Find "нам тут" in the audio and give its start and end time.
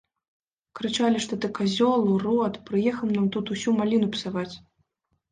3.19-3.51